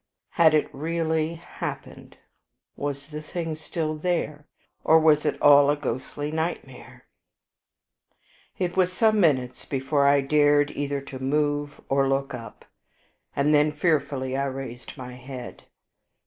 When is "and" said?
13.35-13.53